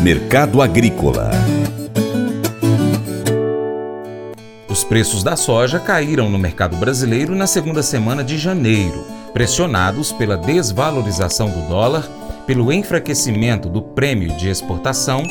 Mercado 0.00 0.62
Agrícola. 0.62 1.30
Os 4.68 4.84
preços 4.84 5.22
da 5.22 5.36
soja 5.36 5.78
caíram 5.78 6.30
no 6.30 6.38
mercado 6.38 6.76
brasileiro 6.76 7.34
na 7.34 7.46
segunda 7.46 7.82
semana 7.82 8.22
de 8.22 8.38
janeiro, 8.38 9.04
pressionados 9.32 10.12
pela 10.12 10.36
desvalorização 10.36 11.50
do 11.50 11.68
dólar, 11.68 12.08
pelo 12.46 12.72
enfraquecimento 12.72 13.68
do 13.68 13.82
prêmio 13.82 14.36
de 14.36 14.48
exportação 14.48 15.22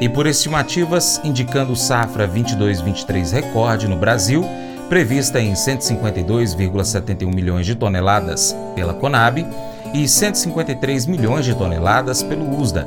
e 0.00 0.08
por 0.08 0.26
estimativas 0.26 1.20
indicando 1.24 1.74
safra 1.74 2.28
22-23 2.28 3.32
recorde 3.32 3.88
no 3.88 3.96
Brasil, 3.96 4.44
prevista 4.88 5.40
em 5.40 5.52
152,71 5.52 7.34
milhões 7.34 7.66
de 7.66 7.74
toneladas 7.74 8.54
pela 8.74 8.94
Conab 8.94 9.46
e 9.92 10.06
153 10.06 11.06
milhões 11.06 11.44
de 11.44 11.54
toneladas 11.54 12.22
pelo 12.22 12.58
USDA. 12.60 12.84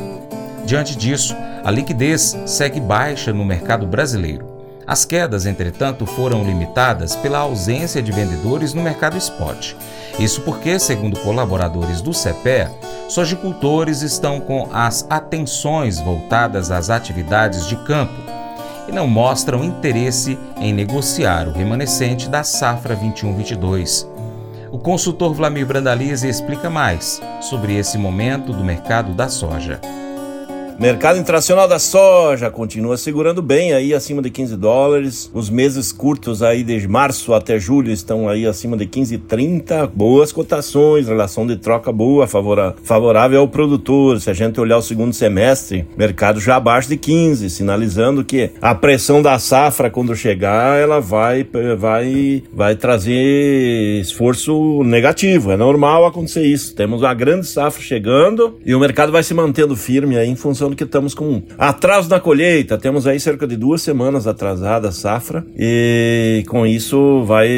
Diante 0.66 0.96
disso, 0.96 1.36
a 1.64 1.70
liquidez 1.70 2.38
segue 2.46 2.80
baixa 2.80 3.34
no 3.34 3.44
mercado 3.44 3.86
brasileiro. 3.86 4.54
As 4.86 5.06
quedas, 5.06 5.46
entretanto, 5.46 6.06
foram 6.06 6.44
limitadas 6.44 7.16
pela 7.16 7.40
ausência 7.40 8.02
de 8.02 8.12
vendedores 8.12 8.74
no 8.74 8.82
mercado 8.82 9.18
spot. 9.18 9.74
Isso 10.20 10.42
porque, 10.42 10.78
segundo 10.78 11.20
colaboradores 11.20 12.02
do 12.02 12.14
CEPE, 12.14 12.70
sojicultores 13.08 14.02
estão 14.02 14.40
com 14.40 14.68
as 14.74 15.06
atenções 15.10 16.00
voltadas 16.00 16.70
às 16.70 16.90
atividades 16.90 17.68
de 17.68 17.76
campo 17.78 18.14
e 18.88 18.92
não 18.92 19.08
mostram 19.08 19.64
interesse 19.64 20.38
em 20.58 20.74
negociar 20.74 21.48
o 21.48 21.54
remanescente 21.54 22.28
da 22.28 22.44
safra 22.44 22.96
21-22. 22.96 24.13
O 24.74 24.80
consultor 24.80 25.36
Vlamir 25.36 25.68
Brandalize 25.68 26.28
explica 26.28 26.68
mais 26.68 27.22
sobre 27.40 27.78
esse 27.78 27.96
momento 27.96 28.52
do 28.52 28.64
mercado 28.64 29.14
da 29.14 29.30
soja. 29.30 29.80
Mercado 30.80 31.20
internacional 31.20 31.68
da 31.68 31.78
soja 31.78 32.50
continua 32.50 32.98
segurando 32.98 33.42
bem 33.42 33.74
aí 33.74 33.94
acima 33.94 34.22
de 34.22 34.30
15 34.30 34.58
dólares. 34.58 35.32
Os 35.34 35.50
meses 35.50 35.92
curtos 35.92 36.42
aí 36.42 36.64
de 36.64 36.88
março 36.88 37.34
até 37.34 37.60
julho 37.60 37.92
estão 37.92 38.28
aí 38.28 38.46
acima 38.46 38.76
de 38.76 38.86
15,30. 38.88 39.90
Boas 39.94 40.32
cotações, 40.32 41.08
relação 41.08 41.46
de 41.46 41.58
troca 41.58 41.92
boa, 41.92 42.28
favorável 42.28 43.40
ao 43.40 43.48
produtor. 43.48 44.20
Se 44.20 44.30
a 44.30 44.34
gente 44.34 44.60
olhar 44.60 44.78
o 44.78 44.82
segundo 44.82 45.14
semestre, 45.14 45.88
mercado 45.96 46.40
já 46.40 46.56
abaixo 46.56 46.90
de 46.90 46.98
15, 46.98 47.50
sinalizando 47.50 48.24
que 48.26 48.52
a 48.62 48.74
pressão 48.74 49.22
da 49.22 49.38
safra 49.38 49.90
quando 49.90 50.16
chegar, 50.16 50.80
ela 50.80 51.00
vai 51.00 51.48
vai 51.78 52.44
vai 52.52 52.76
trazer 52.76 54.02
esforço 54.02 54.84
negativo. 54.84 55.52
É 55.52 55.58
normal 55.58 56.06
acontecer 56.06 56.44
isso. 56.44 56.76
Temos 56.76 57.02
uma 57.02 57.14
grande 57.14 57.48
safra 57.48 57.82
chegando 57.82 58.60
e 58.66 58.74
o 58.74 58.80
mercado 58.80 59.12
vai 59.12 59.24
se 59.24 59.34
mantendo 59.34 59.76
firme 59.76 60.18
aí 60.18 60.28
em 60.28 60.36
função 60.36 60.63
função 60.64 60.72
que 60.72 60.84
estamos 60.84 61.14
com 61.14 61.42
atraso 61.58 62.10
na 62.10 62.20
colheita, 62.20 62.78
temos 62.78 63.06
aí 63.06 63.20
cerca 63.20 63.46
de 63.46 63.58
duas 63.58 63.82
semanas 63.82 64.26
atrasada 64.26 64.90
a 64.90 64.92
safra 64.92 65.46
e 65.58 66.44
com 66.48 66.66
isso 66.66 67.24
vai 67.24 67.50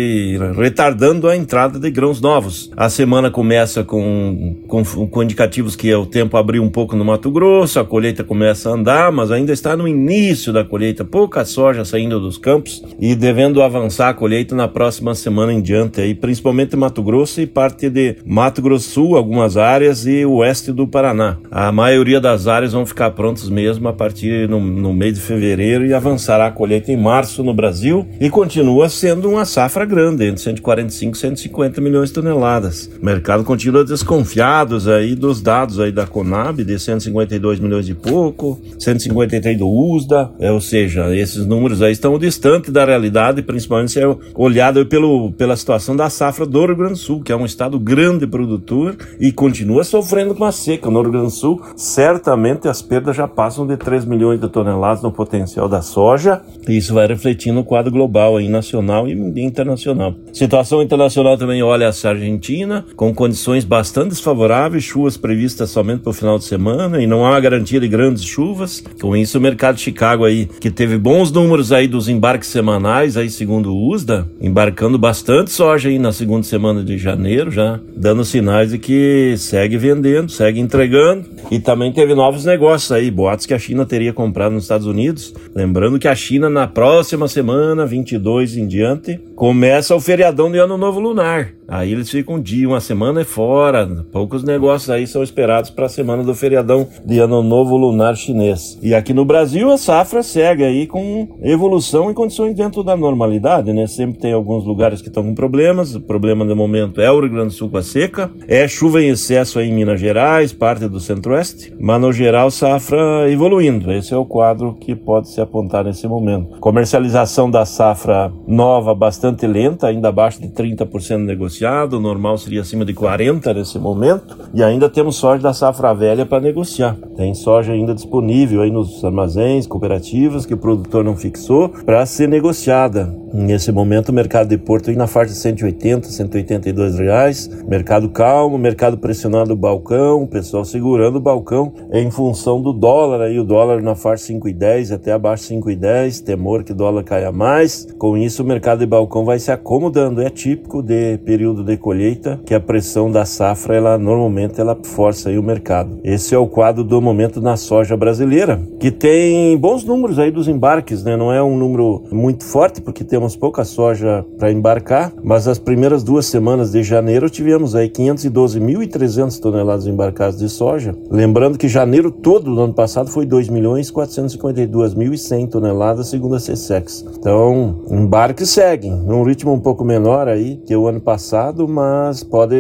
retardando 0.55 1.27
a 1.27 1.35
entrada 1.35 1.79
de 1.79 1.91
grãos 1.91 2.19
novos. 2.19 2.71
A 2.75 2.89
semana 2.89 3.29
começa 3.29 3.83
com, 3.83 4.55
com, 4.67 4.83
com 4.83 5.23
indicativos 5.23 5.75
que 5.75 5.93
o 5.93 6.05
tempo 6.05 6.37
abriu 6.37 6.63
um 6.63 6.69
pouco 6.69 6.95
no 6.95 7.05
Mato 7.05 7.29
Grosso, 7.29 7.79
a 7.79 7.85
colheita 7.85 8.23
começa 8.23 8.69
a 8.69 8.73
andar, 8.73 9.11
mas 9.11 9.31
ainda 9.31 9.53
está 9.53 9.77
no 9.77 9.87
início 9.87 10.51
da 10.51 10.63
colheita, 10.63 11.05
pouca 11.05 11.45
soja 11.45 11.85
saindo 11.85 12.19
dos 12.19 12.37
campos 12.37 12.83
e 12.99 13.13
devendo 13.13 13.61
avançar 13.61 14.09
a 14.09 14.13
colheita 14.13 14.55
na 14.55 14.67
próxima 14.67 15.13
semana 15.13 15.53
em 15.53 15.61
diante, 15.61 16.01
aí, 16.01 16.15
principalmente 16.15 16.75
Mato 16.75 17.03
Grosso 17.03 17.41
e 17.41 17.45
parte 17.45 17.89
de 17.89 18.15
Mato 18.25 18.61
Grosso 18.61 18.89
Sul, 18.89 19.15
algumas 19.15 19.57
áreas 19.57 20.05
e 20.05 20.25
oeste 20.25 20.71
do 20.71 20.87
Paraná. 20.87 21.37
A 21.51 21.71
maioria 21.71 22.19
das 22.19 22.47
áreas 22.47 22.73
vão 22.73 22.85
ficar 22.85 22.94
ficar 22.95 23.11
prontos 23.11 23.49
mesmo 23.49 23.89
a 23.89 23.93
partir 23.93 24.47
no, 24.47 24.57
no 24.57 24.93
mês 24.93 25.15
de 25.15 25.19
fevereiro 25.19 25.85
e 25.85 25.93
avançará 25.93 26.47
a 26.47 26.51
colheita 26.51 26.93
em 26.93 26.95
março 26.95 27.43
no 27.43 27.53
Brasil 27.53 28.07
e 28.21 28.29
continua 28.29 28.87
sendo 28.87 29.29
uma 29.29 29.43
safra 29.43 29.83
grande, 29.83 30.23
entre 30.23 30.41
145 30.41 31.13
e 31.13 31.19
150 31.19 31.81
milhões 31.81 32.07
de 32.07 32.15
toneladas. 32.15 32.89
O 33.01 33.05
mercado 33.05 33.43
continua 33.43 33.83
desconfiado 33.83 34.77
aí 34.89 35.13
dos 35.13 35.41
dados 35.41 35.77
aí 35.77 35.91
da 35.91 36.07
Conab 36.07 36.63
de 36.63 36.79
152 36.79 37.59
milhões 37.59 37.89
e 37.89 37.93
pouco, 37.93 38.61
153 38.79 39.57
do 39.57 39.67
USDA, 39.67 40.31
é, 40.39 40.49
ou 40.49 40.61
seja, 40.61 41.13
esses 41.13 41.45
números 41.45 41.81
aí 41.81 41.91
estão 41.91 42.17
distantes 42.17 42.71
da 42.71 42.85
realidade, 42.85 43.41
principalmente 43.41 43.91
se 43.91 43.99
é 43.99 44.15
olhado 44.33 44.85
pelo, 44.85 45.33
pela 45.33 45.57
situação 45.57 45.97
da 45.97 46.09
safra 46.09 46.45
do 46.45 46.65
Rio 46.65 46.77
Grande 46.77 46.93
do 46.93 46.99
Sul, 46.99 47.21
que 47.21 47.33
é 47.33 47.35
um 47.35 47.45
estado 47.45 47.77
grande 47.77 48.25
produtor 48.25 48.95
e 49.19 49.33
continua 49.33 49.83
sofrendo 49.83 50.33
com 50.33 50.45
a 50.45 50.51
seca. 50.53 50.89
No 50.89 51.01
Rio 51.01 51.11
Grande 51.11 51.27
do 51.27 51.31
Sul, 51.31 51.61
certamente 51.75 52.69
as 52.69 52.84
perdas 52.85 53.15
já 53.15 53.27
passam 53.27 53.67
de 53.67 53.75
3 53.75 54.05
milhões 54.05 54.39
de 54.39 54.47
toneladas 54.47 55.03
no 55.03 55.11
potencial 55.11 55.67
da 55.67 55.81
soja, 55.81 56.41
e 56.67 56.77
isso 56.77 56.93
vai 56.93 57.07
refletir 57.07 57.51
no 57.51 57.63
quadro 57.63 57.91
global 57.91 58.37
aí, 58.37 58.47
nacional 58.47 59.07
e 59.07 59.13
internacional. 59.41 60.13
Situação 60.31 60.81
internacional 60.81 61.37
também 61.37 61.61
olha 61.63 61.89
a 61.89 62.07
Argentina, 62.09 62.85
com 62.95 63.13
condições 63.13 63.65
bastante 63.65 64.09
desfavoráveis, 64.09 64.83
chuvas 64.83 65.17
previstas 65.17 65.69
somente 65.69 66.01
para 66.01 66.11
o 66.11 66.13
final 66.13 66.37
de 66.37 66.45
semana, 66.45 67.01
e 67.01 67.07
não 67.07 67.25
há 67.25 67.39
garantia 67.39 67.79
de 67.79 67.87
grandes 67.87 68.23
chuvas. 68.23 68.83
Com 69.01 69.15
isso, 69.15 69.37
o 69.37 69.41
mercado 69.41 69.75
de 69.75 69.81
Chicago 69.81 70.23
aí, 70.23 70.45
que 70.45 70.69
teve 70.69 70.97
bons 70.97 71.31
números 71.31 71.71
aí 71.71 71.87
dos 71.87 72.07
embarques 72.07 72.49
semanais, 72.49 73.17
aí 73.17 73.29
segundo 73.29 73.73
o 73.73 73.89
USDA, 73.89 74.27
embarcando 74.39 74.97
bastante 74.97 75.51
soja 75.51 75.89
aí 75.89 75.97
na 75.97 76.11
segunda 76.11 76.43
semana 76.43 76.83
de 76.83 76.97
janeiro, 76.97 77.49
já 77.49 77.79
dando 77.95 78.23
sinais 78.23 78.71
de 78.71 78.77
que 78.77 79.35
segue 79.37 79.77
vendendo, 79.77 80.31
segue 80.31 80.59
entregando, 80.59 81.25
e 81.49 81.59
também 81.59 81.91
teve 81.91 82.13
novos 82.13 82.45
negócios 82.45 82.74
negócios 82.75 82.91
aí, 82.91 83.09
boatos 83.09 83.45
que 83.45 83.53
a 83.53 83.59
China 83.59 83.85
teria 83.85 84.11
comprado 84.11 84.51
nos 84.51 84.63
Estados 84.63 84.85
Unidos. 84.85 85.33
Lembrando 85.55 85.97
que 85.97 86.09
a 86.09 86.15
China, 86.15 86.49
na 86.49 86.67
próxima 86.67 87.27
semana, 87.27 87.85
22 87.85 88.57
em 88.57 88.67
diante, 88.67 89.17
começa 89.35 89.95
o 89.95 90.01
feriadão 90.01 90.51
de 90.51 90.57
Ano 90.57 90.77
Novo 90.77 90.99
Lunar. 90.99 91.53
Aí 91.67 91.91
eles 91.91 92.09
ficam 92.09 92.35
um 92.35 92.41
dia, 92.41 92.67
uma 92.67 92.79
semana 92.79 93.23
fora. 93.25 93.87
Poucos 94.11 94.43
negócios 94.43 94.89
aí 94.89 95.07
são 95.07 95.23
esperados 95.23 95.69
para 95.71 95.87
a 95.87 95.89
semana 95.89 96.23
do 96.23 96.35
feriadão 96.35 96.87
de 97.03 97.19
Ano 97.19 97.41
Novo 97.41 97.75
Lunar 97.75 98.15
chinês. 98.15 98.77
E 98.83 98.93
aqui 98.93 99.13
no 99.13 99.25
Brasil 99.25 99.71
a 99.71 99.77
safra 99.77 100.21
segue 100.21 100.63
aí 100.63 100.85
com 100.85 101.39
evolução 101.41 102.11
e 102.11 102.13
condições 102.13 102.55
dentro 102.55 102.83
da 102.83 102.95
normalidade, 102.95 103.73
né? 103.73 103.87
Sempre 103.87 104.19
tem 104.19 104.33
alguns 104.33 104.63
lugares 104.63 105.01
que 105.01 105.07
estão 105.07 105.23
com 105.23 105.33
problemas. 105.33 105.95
O 105.95 106.01
problema 106.01 106.45
no 106.45 106.55
momento 106.55 107.01
é 107.01 107.11
o 107.11 107.19
Rio 107.19 107.31
Grande 107.31 107.47
do 107.47 107.53
Sul 107.53 107.69
com 107.69 107.77
a 107.77 107.83
seca, 107.83 108.29
é 108.47 108.67
chuva 108.67 109.01
em 109.01 109.09
excesso 109.09 109.57
aí 109.57 109.69
em 109.69 109.73
Minas 109.73 109.99
Gerais, 109.99 110.53
parte 110.53 110.87
do 110.87 110.99
Centro-Oeste, 110.99 111.73
mas 111.79 111.99
no 111.99 112.13
geral 112.13 112.51
safra 112.65 113.31
evoluindo. 113.31 113.91
Esse 113.91 114.11
é 114.11 114.17
o 114.17 114.25
quadro 114.25 114.75
que 114.79 114.95
pode 114.95 115.29
se 115.29 115.39
apontar 115.39 115.83
nesse 115.83 116.07
momento. 116.07 116.57
Comercialização 116.59 117.49
da 117.49 117.63
safra 117.63 118.31
nova 118.47 118.95
bastante 118.95 119.45
lenta, 119.45 119.85
ainda 119.85 120.09
abaixo 120.09 120.41
de 120.41 120.47
30% 120.47 121.17
negociado 121.17 121.93
o 121.93 121.99
normal 121.99 122.39
seria 122.39 122.61
acima 122.61 122.83
de 122.83 122.91
40 122.91 123.53
nesse 123.53 123.77
momento, 123.77 124.35
e 124.51 124.63
ainda 124.63 124.89
temos 124.89 125.15
soja 125.17 125.43
da 125.43 125.53
safra 125.53 125.93
velha 125.93 126.25
para 126.25 126.41
negociar. 126.41 126.97
Tem 127.15 127.35
soja 127.35 127.71
ainda 127.71 127.93
disponível 127.93 128.63
aí 128.63 128.71
nos 128.71 129.05
armazéns, 129.05 129.67
cooperativas 129.67 130.43
que 130.43 130.55
o 130.55 130.57
produtor 130.57 131.03
não 131.03 131.15
fixou 131.15 131.69
para 131.69 132.03
ser 132.07 132.27
negociada. 132.27 133.24
Nesse 133.33 133.71
momento, 133.71 134.09
o 134.09 134.13
mercado 134.13 134.47
de 134.47 134.57
Porto 134.57 134.89
aí 134.89 134.95
na 134.95 135.07
faixa 135.07 135.33
de 135.33 135.39
180, 135.39 136.07
182 136.07 136.99
reais. 136.99 137.49
Mercado 137.67 138.09
calmo, 138.09 138.57
mercado 138.57 138.97
pressionando 138.97 139.53
o 139.53 139.55
balcão, 139.55 140.23
o 140.23 140.27
pessoal 140.27 140.63
segurando 140.63 141.17
o 141.17 141.21
balcão 141.21 141.73
em 141.91 142.09
função 142.09 142.61
do 142.61 142.71
dólar 142.71 143.21
aí, 143.21 143.39
o 143.39 143.43
dólar 143.43 143.81
na 143.81 143.95
faixa 143.95 144.33
5,10 144.33 144.93
até 144.93 145.11
abaixo 145.11 145.53
5,10, 145.53 146.23
temor 146.23 146.63
que 146.63 146.71
o 146.71 146.75
dólar 146.75 147.03
caia 147.03 147.31
mais. 147.31 147.87
Com 147.97 148.17
isso, 148.17 148.41
o 148.41 148.45
mercado 148.45 148.79
de 148.79 148.85
balcão 148.85 149.25
vai 149.25 149.39
se 149.39 149.51
acomodando. 149.51 150.21
É 150.21 150.29
típico 150.29 150.81
de 150.81 151.17
período 151.19 151.63
de 151.63 151.77
colheita 151.77 152.39
que 152.45 152.53
a 152.53 152.59
pressão 152.59 153.11
da 153.11 153.25
safra, 153.25 153.75
ela 153.75 153.97
normalmente 153.97 154.61
ela 154.61 154.77
força 154.83 155.29
aí 155.29 155.37
o 155.37 155.43
mercado. 155.43 155.99
Esse 156.03 156.33
é 156.33 156.37
o 156.37 156.47
quadro 156.47 156.83
do 156.83 157.01
momento 157.01 157.41
na 157.41 157.57
soja 157.57 157.97
brasileira, 157.97 158.61
que 158.79 158.91
tem 158.91 159.57
bons 159.57 159.83
números 159.83 160.19
aí 160.19 160.31
dos 160.31 160.47
embarques, 160.47 161.03
né? 161.03 161.17
Não 161.17 161.33
é 161.33 161.41
um 161.43 161.57
número 161.57 162.03
muito 162.11 162.43
forte 162.45 162.81
porque 162.81 163.03
temos 163.03 163.24
temos 163.25 163.35
pouca 163.35 163.65
soja 163.65 164.23
para 164.37 164.51
embarcar, 164.51 165.11
mas 165.23 165.47
as 165.47 165.57
primeiras 165.57 166.03
duas 166.03 166.27
semanas 166.27 166.71
de 166.71 166.83
janeiro 166.83 167.27
tivemos 167.27 167.73
aí 167.73 167.89
512.300 167.89 169.39
toneladas 169.39 169.87
embarcadas 169.87 170.37
de 170.37 170.47
soja. 170.47 170.95
Lembrando 171.09 171.57
que 171.57 171.67
janeiro 171.67 172.11
todo 172.11 172.53
do 172.53 172.61
ano 172.61 172.73
passado 172.73 173.09
foi 173.09 173.25
2.452.100 173.25 175.49
toneladas, 175.49 176.05
segundo 176.07 176.35
a 176.35 176.39
CSEX. 176.39 177.03
Então, 177.17 177.81
embarques 177.89 178.51
seguem, 178.51 178.95
num 178.95 179.23
ritmo 179.23 179.51
um 179.51 179.59
pouco 179.59 179.83
menor 179.83 180.27
aí 180.27 180.57
que 180.57 180.75
o 180.75 180.87
ano 180.87 181.01
passado, 181.01 181.67
mas 181.67 182.23
pode 182.23 182.55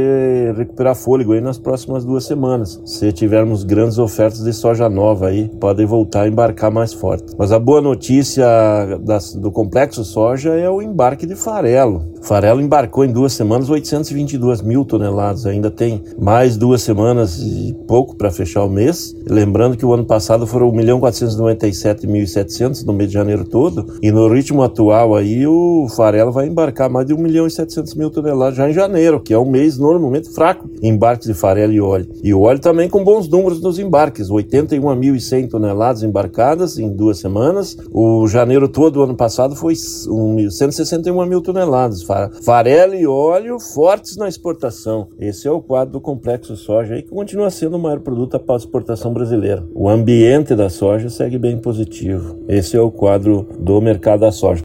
recuperar 0.57 0.95
fôlego 0.95 1.33
aí 1.33 1.41
nas 1.41 1.59
próximas 1.59 2.03
duas 2.03 2.25
semanas. 2.25 2.81
Se 2.85 3.11
tivermos 3.11 3.63
grandes 3.63 3.99
ofertas 3.99 4.43
de 4.43 4.51
soja 4.51 4.89
nova 4.89 5.27
aí, 5.27 5.47
podem 5.59 5.85
voltar 5.85 6.23
a 6.23 6.27
embarcar 6.27 6.71
mais 6.71 6.91
forte. 6.91 7.35
Mas 7.37 7.51
a 7.51 7.59
boa 7.59 7.81
notícia 7.81 8.47
das, 9.01 9.35
do 9.35 9.51
complexo 9.51 10.03
soja 10.03 10.44
soja 10.45 10.53
é 10.53 10.69
o 10.69 10.81
embarque 10.81 11.25
de 11.25 11.35
farelo. 11.35 12.03
Farelo 12.21 12.61
embarcou 12.61 13.05
em 13.05 13.11
duas 13.11 13.33
semanas 13.33 13.69
822 13.69 14.61
mil 14.61 14.85
toneladas. 14.85 15.45
Ainda 15.45 15.69
tem 15.69 16.03
mais 16.19 16.57
duas 16.57 16.81
semanas 16.81 17.39
e 17.39 17.75
pouco 17.87 18.15
para 18.15 18.31
fechar 18.31 18.63
o 18.63 18.69
mês. 18.69 19.15
Lembrando 19.29 19.77
que 19.77 19.85
o 19.85 19.93
ano 19.93 20.05
passado 20.05 20.47
foram 20.47 20.69
1 20.69 20.71
milhão 20.71 20.99
497.700 20.99 22.83
no 22.83 22.93
mês 22.93 23.09
de 23.09 23.13
janeiro 23.13 23.45
todo. 23.45 23.93
E 24.01 24.11
no 24.11 24.27
ritmo 24.27 24.63
atual 24.63 25.15
aí 25.15 25.45
o 25.45 25.87
farelo 25.95 26.31
vai 26.31 26.47
embarcar 26.47 26.89
mais 26.89 27.05
de 27.05 27.13
1 27.13 27.17
milhão 27.17 27.47
e 27.47 27.51
700 27.51 27.93
mil 27.95 28.09
toneladas 28.09 28.55
já 28.55 28.69
em 28.69 28.73
janeiro, 28.73 29.19
que 29.19 29.33
é 29.33 29.37
um 29.37 29.49
mês 29.49 29.77
normalmente 29.77 30.29
fraco 30.29 30.69
em 30.81 30.89
embarques 30.89 31.27
de 31.27 31.33
farelo 31.33 31.73
e 31.73 31.81
óleo. 31.81 32.07
E 32.23 32.33
o 32.33 32.41
óleo 32.41 32.59
também 32.59 32.89
com 32.89 33.03
bons 33.03 33.27
números 33.27 33.61
nos 33.61 33.77
embarques, 33.77 34.29
81.100 34.29 35.49
toneladas 35.49 36.01
embarcadas 36.01 36.79
em 36.79 36.89
duas 36.89 37.19
semanas. 37.19 37.77
O 37.91 38.27
janeiro 38.27 38.67
todo 38.67 38.95
do 38.95 39.03
ano 39.03 39.15
passado 39.15 39.55
foi 39.55 39.75
161 40.51 41.25
mil 41.25 41.41
toneladas. 41.41 42.03
Farelo 42.43 42.95
e 42.95 43.07
óleo 43.07 43.59
fortes 43.59 44.17
na 44.17 44.27
exportação. 44.27 45.09
Esse 45.19 45.47
é 45.47 45.51
o 45.51 45.61
quadro 45.61 45.93
do 45.93 46.01
complexo 46.01 46.55
soja 46.55 47.01
que 47.01 47.09
continua 47.09 47.49
sendo 47.49 47.77
o 47.77 47.79
maior 47.79 47.99
produto 47.99 48.39
para 48.39 48.55
a 48.55 48.57
exportação 48.57 49.13
brasileira. 49.13 49.63
O 49.73 49.87
ambiente 49.87 50.55
da 50.55 50.69
soja 50.69 51.09
segue 51.09 51.37
bem 51.37 51.57
positivo. 51.57 52.43
Esse 52.47 52.75
é 52.75 52.81
o 52.81 52.91
quadro 52.91 53.47
do 53.59 53.79
mercado 53.79 54.21
da 54.21 54.31
soja. 54.31 54.64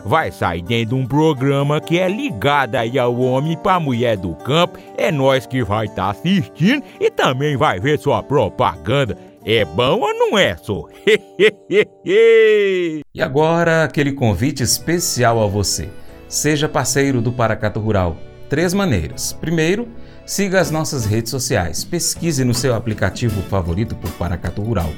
vai 0.05 0.31
sair 0.31 0.61
dentro 0.61 0.95
de 0.95 1.01
um 1.01 1.07
programa 1.07 1.79
que 1.79 1.99
é 1.99 2.07
ligado 2.07 2.75
aí 2.75 2.97
ao 2.97 3.15
homem 3.19 3.57
para 3.57 3.79
mulher 3.79 4.17
do 4.17 4.33
campo. 4.35 4.77
É 4.97 5.11
nós 5.11 5.45
que 5.45 5.63
vai 5.63 5.85
estar 5.85 6.05
tá 6.05 6.09
assistindo 6.11 6.83
e 6.99 7.09
também 7.09 7.55
vai 7.57 7.79
ver 7.79 7.99
sua 7.99 8.21
propaganda. 8.21 9.17
É 9.43 9.65
bom 9.65 9.99
ou 9.99 10.13
não 10.13 10.37
é, 10.37 10.55
só? 10.55 10.85
e 12.05 13.03
agora 13.19 13.83
aquele 13.83 14.13
convite 14.13 14.61
especial 14.61 15.41
a 15.43 15.47
você. 15.47 15.89
Seja 16.27 16.69
parceiro 16.69 17.21
do 17.21 17.31
Paracato 17.31 17.79
Rural. 17.79 18.15
Três 18.49 18.73
maneiras. 18.73 19.33
Primeiro, 19.33 19.87
siga 20.25 20.59
as 20.59 20.69
nossas 20.69 21.05
redes 21.05 21.31
sociais. 21.31 21.83
Pesquise 21.83 22.45
no 22.45 22.53
seu 22.53 22.75
aplicativo 22.75 23.41
favorito 23.43 23.95
por 23.95 24.11
Paracato 24.11 24.61
Rural. 24.61 24.91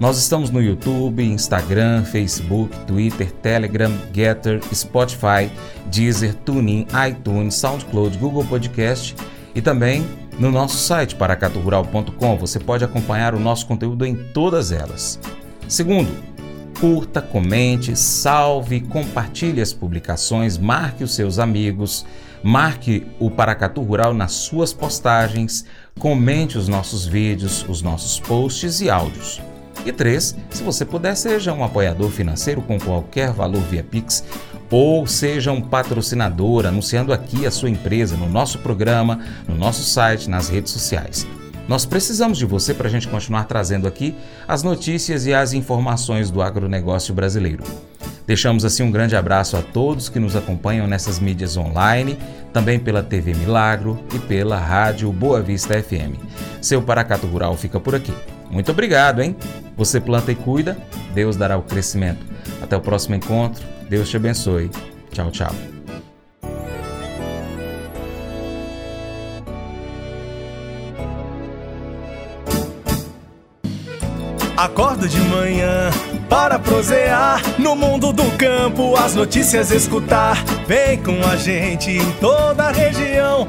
Nós 0.00 0.16
estamos 0.16 0.48
no 0.48 0.62
YouTube, 0.62 1.22
Instagram, 1.22 2.04
Facebook, 2.04 2.74
Twitter, 2.86 3.30
Telegram, 3.30 3.92
Getter, 4.10 4.58
Spotify, 4.74 5.52
Deezer, 5.92 6.34
TuneIn, 6.36 6.86
iTunes, 7.06 7.56
SoundCloud, 7.56 8.16
Google 8.16 8.46
Podcast 8.46 9.14
e 9.54 9.60
também 9.60 10.02
no 10.38 10.50
nosso 10.50 10.78
site 10.78 11.14
paracaturural.com 11.14 12.38
você 12.38 12.58
pode 12.58 12.82
acompanhar 12.82 13.34
o 13.34 13.38
nosso 13.38 13.66
conteúdo 13.66 14.06
em 14.06 14.16
todas 14.32 14.72
elas. 14.72 15.20
Segundo, 15.68 16.10
curta, 16.80 17.20
comente, 17.20 17.94
salve, 17.94 18.80
compartilhe 18.80 19.60
as 19.60 19.74
publicações, 19.74 20.56
marque 20.56 21.04
os 21.04 21.14
seus 21.14 21.38
amigos, 21.38 22.06
marque 22.42 23.06
o 23.18 23.30
Paracatu 23.30 23.82
Rural 23.82 24.14
nas 24.14 24.32
suas 24.32 24.72
postagens, 24.72 25.66
comente 25.98 26.56
os 26.56 26.68
nossos 26.68 27.04
vídeos, 27.04 27.66
os 27.68 27.82
nossos 27.82 28.18
posts 28.18 28.80
e 28.80 28.88
áudios. 28.88 29.42
E 29.84 29.92
três, 29.92 30.36
se 30.50 30.62
você 30.62 30.84
puder, 30.84 31.16
seja 31.16 31.52
um 31.52 31.64
apoiador 31.64 32.10
financeiro 32.10 32.60
com 32.60 32.78
qualquer 32.78 33.32
valor 33.32 33.62
via 33.62 33.82
Pix 33.82 34.24
ou 34.70 35.06
seja 35.06 35.50
um 35.50 35.60
patrocinador 35.60 36.64
anunciando 36.64 37.12
aqui 37.12 37.44
a 37.44 37.50
sua 37.50 37.68
empresa 37.68 38.16
no 38.16 38.28
nosso 38.28 38.58
programa, 38.58 39.20
no 39.48 39.56
nosso 39.56 39.82
site, 39.82 40.30
nas 40.30 40.48
redes 40.48 40.72
sociais. 40.72 41.26
Nós 41.66 41.84
precisamos 41.84 42.38
de 42.38 42.46
você 42.46 42.74
para 42.74 42.88
a 42.88 42.90
gente 42.90 43.08
continuar 43.08 43.44
trazendo 43.44 43.86
aqui 43.86 44.14
as 44.46 44.62
notícias 44.62 45.26
e 45.26 45.34
as 45.34 45.52
informações 45.52 46.30
do 46.30 46.42
agronegócio 46.42 47.14
brasileiro. 47.14 47.64
Deixamos 48.26 48.64
assim 48.64 48.82
um 48.82 48.90
grande 48.90 49.16
abraço 49.16 49.56
a 49.56 49.62
todos 49.62 50.08
que 50.08 50.20
nos 50.20 50.36
acompanham 50.36 50.86
nessas 50.86 51.18
mídias 51.18 51.56
online, 51.56 52.16
também 52.52 52.78
pela 52.78 53.02
TV 53.02 53.34
Milagro 53.34 53.98
e 54.14 54.18
pela 54.18 54.58
Rádio 54.58 55.12
Boa 55.12 55.40
Vista 55.40 55.80
FM. 55.80 56.14
Seu 56.60 56.80
Paracato 56.80 57.26
Rural 57.26 57.56
fica 57.56 57.80
por 57.80 57.94
aqui. 57.94 58.12
Muito 58.50 58.72
obrigado, 58.72 59.22
hein? 59.22 59.36
Você 59.76 60.00
planta 60.00 60.32
e 60.32 60.34
cuida, 60.34 60.76
Deus 61.14 61.36
dará 61.36 61.56
o 61.56 61.62
crescimento. 61.62 62.26
Até 62.60 62.76
o 62.76 62.80
próximo 62.80 63.14
encontro. 63.14 63.64
Deus 63.88 64.08
te 64.08 64.16
abençoe. 64.16 64.70
Tchau, 65.10 65.30
tchau. 65.30 65.54
Acordo 74.56 75.08
de 75.08 75.18
manhã 75.20 75.90
para 76.28 76.58
prosear 76.58 77.40
no 77.58 77.74
mundo 77.74 78.12
do 78.12 78.30
campo, 78.36 78.94
as 78.94 79.14
notícias 79.14 79.70
escutar. 79.70 80.36
Vem 80.66 81.02
com 81.02 81.18
a 81.26 81.34
gente 81.34 81.90
em 81.90 82.12
toda 82.20 82.64
a 82.64 82.70
região 82.70 83.48